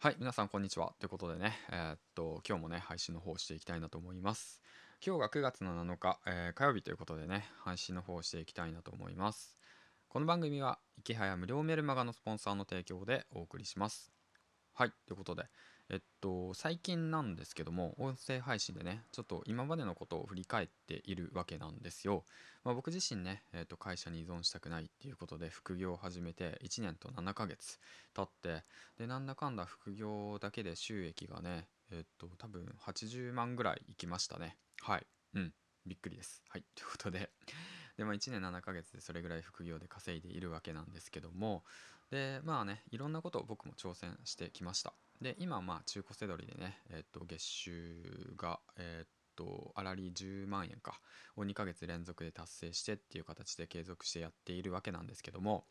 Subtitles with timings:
[0.00, 0.94] はい、皆さんこんにちは。
[1.00, 4.62] ということでね、えーっと、今日もね、配信の方をしていきたいなと思います。
[5.04, 9.56] 今日が9月の7日、えー火曜日ということでね、配信の方をしていきたいなと思います。
[10.08, 14.12] この番組は、池早無料メルマガのスポンサーの提供でお送りします。
[14.72, 15.46] はい、ということで、
[15.90, 22.26] えっと、最近なんですけども、音声配信でね、ちょっと今までのことを振り返っているわけなんですよ。
[22.62, 27.78] まあ、僕自身ね、えっと、会社に依存したくないっていうことで副業を始めて1年と7ヶ月
[28.12, 28.64] 経って、
[28.98, 34.58] でなんだかんだ副業だけで収益がねえっと多分80万ぐらいいきましたね。
[34.82, 35.06] はい。
[35.34, 35.54] うん。
[35.86, 36.42] びっくりです。
[36.48, 36.64] はい。
[36.74, 37.32] ということで
[37.98, 41.64] で、まあ、1年7ヶ月でそれぐらい副業で稼いでいるわけなんですけども
[42.10, 48.02] でまあねいろんなことを僕も挑戦してきましたで今まあ中古セドリでねえっと月収
[48.36, 51.00] がえっと粗利10万円か
[51.36, 55.66] を2ヶ月連続で達成してっていう形で継続してやっているわけなんですけども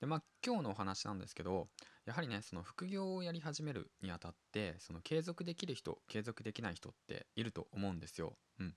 [0.00, 1.68] でまあ今日のお話なんですけど
[2.04, 8.36] やはりねその副業をやり始めるにあたってその継続できる人継続できない人っていると思うんですよ。
[8.58, 8.76] うん、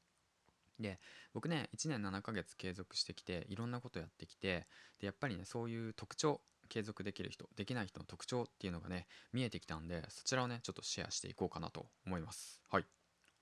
[0.79, 0.99] で
[1.33, 4.67] 僕ね1年7ヶ月継続してきていろんなことやってきて
[4.99, 12.61] でやっぱりねそういう特徴継続できる人できない人の特徴っていうのがね見えてきたんでそちらをねちょっとシェアしていこうかなと思います。
[12.69, 12.85] はい、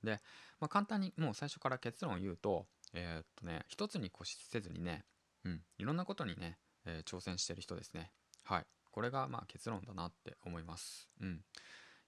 [0.03, 0.21] で、
[0.59, 5.03] まあ、簡単にもう最初から結論を言うとえーっとね一つに固執せずにね、
[5.43, 8.11] うん、いろんなことにねえー挑戦してる人ですね。
[8.43, 8.65] はい。
[8.91, 11.09] これがまあ結論だなって思います。
[11.19, 11.41] うん。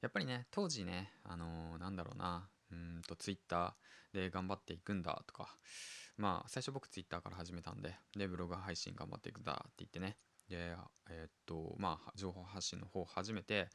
[0.02, 5.58] やっぱりね、当時ね、あのーなんだろうな、うんと、ツイッターで頑張っていくんだとか、
[6.18, 10.18] まあ、最初僕ツイッターから始めたんで、で、ブログ配信頑張っていくんだって言ってね、
[10.50, 10.76] で、
[11.10, 13.70] えーっと、まあ、情報発信の方を始めて、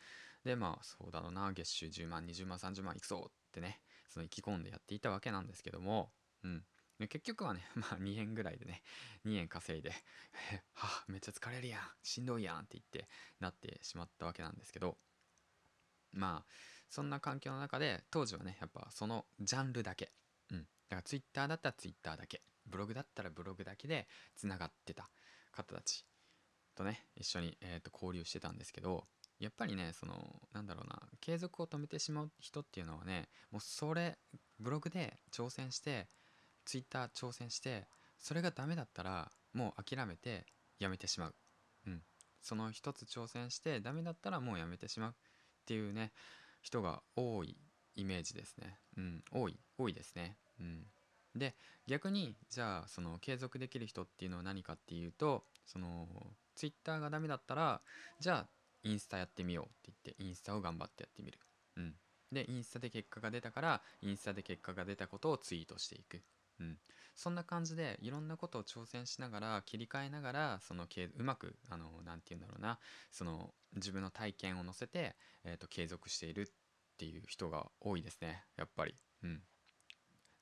[0.45, 6.13] で、まあ、そうだろうな、月収10万、20万、30万いくぞってね、その意気込んでやっていたわけなんですけども、
[6.43, 6.65] うん。
[7.09, 8.83] 結局はね、 まあ2円ぐらいでね、
[9.25, 9.91] 2円稼いで、
[10.75, 13.09] はあ、めっちゃ疲れるやん、しんどいやんって言って
[13.41, 14.99] なってしまったわけなんですけど、
[16.13, 16.53] まあ、
[16.93, 20.13] そんな環境の中で、当時はね、やっぱそのジャンルだけ、
[20.51, 20.59] うん。
[20.59, 24.07] だからツイッターだったらツイッターだけ、ブログだったらブログだけで
[24.37, 25.09] つながってた
[25.53, 26.05] 方たち
[26.77, 29.07] とね、一緒に、えー、と交流してたんですけど、
[29.41, 34.19] やっぱりね、その、なんだろうな、継続を止めてしまう人っていうのはね、もうそれ、
[34.61, 36.09] ブログで挑戦して、
[36.65, 37.87] ツイッター挑戦して
[38.19, 40.47] それがダメだったらもう諦めて
[40.79, 41.35] やめてしまう、
[41.87, 42.03] うん、
[42.41, 45.15] その一つ挑戦してダメだったらもうやめてしまうっ
[45.67, 46.13] ていうね
[46.63, 47.57] 人が多い
[47.95, 50.87] イメージですね、うん、多い多いですね、うん、
[51.37, 51.55] で
[51.87, 56.09] 逆にじゃあその継続できる人っていうのは何かっていうとその
[56.55, 57.83] ツイッターがダメだったら
[58.21, 58.49] じゃあ
[58.85, 61.39] インスタやってみようって言ってインスタを頑張ってやってみる、
[61.77, 61.95] うん、
[62.33, 66.23] でインスタで結果が出たからインスタで結果が出たことをツイートしていく。
[66.61, 66.79] うん、
[67.15, 72.79] そんな感じでいろんなことを挑戦しながら切り替えながらそのうまくあのなんて言うんだろうな
[73.11, 76.45] その自分の体験を乗せて、えー、と継続しているっ
[76.99, 78.95] ていう人が多いですねやっぱり。
[79.23, 79.43] うん。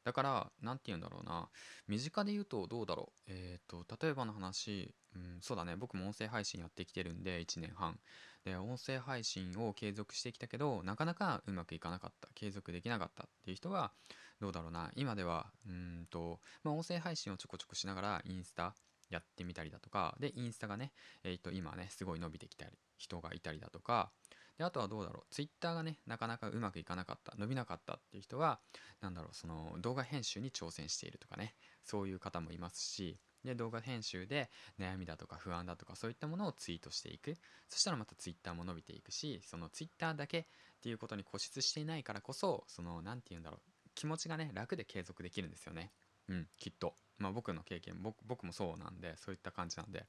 [0.03, 1.50] だから何て言うんだろうな
[1.86, 3.31] 身近で言うとどうだろう。
[3.31, 7.98] えっ、と例えばの話、うん、そうだね僕も音声配信やってきてるんで1年半
[8.44, 13.92] で音声配信を継続してきたけどなかなかうまくいかなかった継続できなかったっていう人は
[14.40, 14.90] どうだろうな。
[14.96, 18.74] 今ではうんと、まあ、音声配信をちょこちょこしながらインスタ
[19.10, 20.92] やってみたりだとかでインスタがね、
[21.24, 24.10] えー、と今ねすごい伸びてきたり人がいたりだとか
[24.56, 25.34] であとはどうだろう。
[25.34, 28.60] ツイッターがねなかなかうまくいかなかった伸びなかったっていう人は
[29.00, 37.36] なんだろうその動画編集に挑戦しているとかねそういう方もいますしで動画編集で悩みだとか不安だとかそういったものをツイートしていく。
[37.68, 40.44] そしたらまたツイッターも伸びていくしそのツイッターだけっ
[40.82, 43.79] ていうことに固執していないからこそその何て言うんだろう。
[44.00, 45.93] 気持ちがね楽で継続できるんですよね。
[46.27, 46.94] うんきっと。
[47.19, 50.06] まあ僕の経験僕僕もそうなんでそういった感じなんで。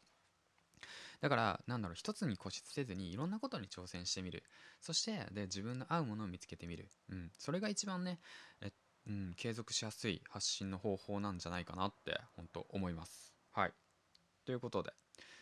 [1.20, 4.44] だからなんだろう一つに固執せずにいろんなことに挑戦してみる。
[4.80, 8.22] そしてで自分の合うものを見つけてみる、うん、それが一番ね
[8.62, 8.72] え、
[9.08, 13.34] うん、継続しやすい発信の方法なんじゃないかなって本当思います。
[13.52, 13.74] はい。
[14.46, 14.94] ということで、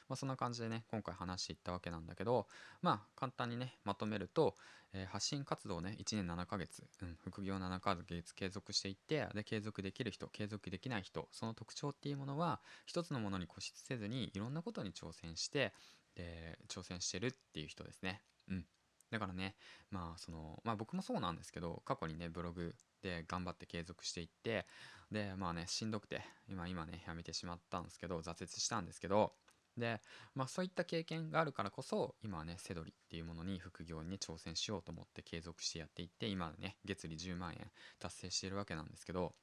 [0.09, 2.47] まあ、そんな感じでね今回話していったわけなんだけど
[2.81, 4.55] まあ簡単にねまとめると、
[4.93, 15.73] えー発信活動をね1年7ヶ月、うん、副業7ヶ月継続していってで継続できる人継続できない人その特徴っていうものは一つのものに固執せずにいろんなことに挑戦して
[16.15, 18.21] で挑戦してるっていう人ですね。
[18.49, 18.65] うん。
[19.11, 19.55] だからね
[19.89, 24.65] まあそのまあ僕もそうなんですけど過去にねブログで頑張って継続していって
[25.11, 29.33] でまあねしんどくて今今ねやめてしまったんですけど挫折したんですけど
[29.79, 30.01] で
[30.35, 37.67] まあそういった経験があるからこそ今はねセドリっていうものに副業に挑戦しようと思って継続してやっていって今ね月利10万円
[37.99, 39.33] 達成しているわけなんですけど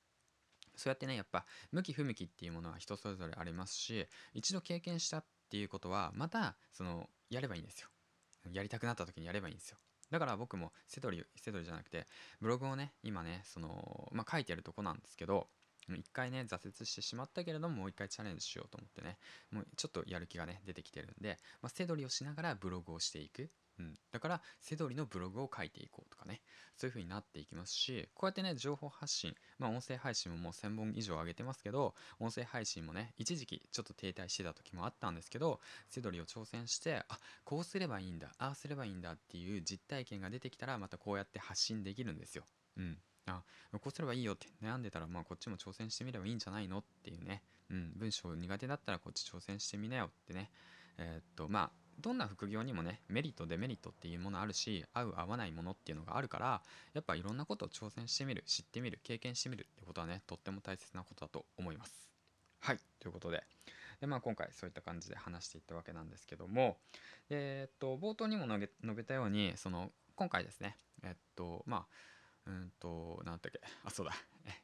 [0.76, 7.88] そうやってねやっぱ向き不向きっていうものは人それぞれありますし一度経験したっていうことはまたそのやればいいんですよ。
[8.52, 9.78] やりたくなった時にやればいいんですよ。
[10.10, 12.06] だから僕もセドリセドリじゃなくて
[12.40, 15.48] ブログをね今ねそのまあ書いてるとこなんですけど
[15.94, 19.18] 一回ね挫折してしまったけれどももう一回チャレンジしようと思ってね
[19.52, 23.50] もうちょっとやる気がね出てきてるんで、まあ、セドリをしながらブログをしていく。
[23.78, 26.40] うん、だからセドリのブログを書いていこうとかね
[26.76, 35.60] そういう風になっていきますしこうやってね情報発信まあ音声配信ももう1000本以上上げてますけど音声配信もね一時期ちょっと停滞してた時もあったんですけど
[35.90, 42.44] セドリを挑戦してあこうすればいいんだああすればいいんだっていう実体験が出てきたらまたこうやって発信できるんですよ。
[42.78, 42.98] うん。
[43.26, 43.42] あ
[43.72, 50.50] こうすればいいよって悩んでたらまあこっちも挑戦してみればいいんじゃないのっていうね、うん、文章苦手だったらこっち挑戦してみなよってね。
[50.98, 51.70] えー、っとまあ
[52.00, 56.62] どんな副業にもねメリットデメリットっていうものあるし合う合わないものっていうのがあるから
[56.94, 61.92] やっぱいろんなことを挑戦してみる知ってみる経験してみるってことはねとっても大切なことだと思います。
[62.60, 63.44] はいということで。
[64.00, 66.76] で、まあ、今回そういった感じで話していったわけなんですけども
[67.30, 71.86] えー、っと冒頭にも述べたようにその今回ですねえっとまあ
[72.46, 74.12] うんと、なんだっけ、あ、そうだ、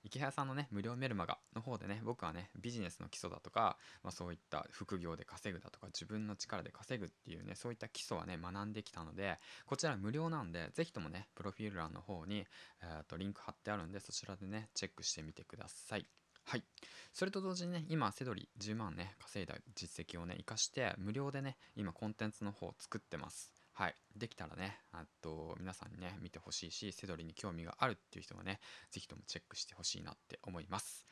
[0.05, 12.47] 池谷さんのね、無料メルマガの方でね、僕はね、ビジネスの基礎だとか、まあ、そういった副業で稼ぐだとか、自分の力で稼ぐっていうね、そういった基礎はね、学んできたので、こちら無料なんで、ぜひともね、プロフィール欄の方に、
[12.83, 16.07] えー、とリンク貼ってあるんで、そちらでね、チェックしてみてください。
[16.45, 16.65] はい。
[17.13, 23.52] それと同時にね、今、セドリ10万ね、稼いだ実績をね、活かして、無料でね、今、コンテンツの方を作ってます。
[23.73, 23.95] はい。
[24.17, 28.61] できたらね、あと、皆さんにね、見てほしいし、セドリに興味があるっていう人はね、
[28.91, 31.07] 是非ともチェックしてほしいなって思います。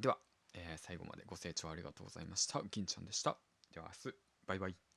[0.00, 0.18] では、
[0.54, 2.62] えー、最後までご清聴ありがとうございました。
[2.70, 3.36] 銀ちゃんでした。
[3.74, 4.16] では明日、
[4.46, 4.87] バイバイ。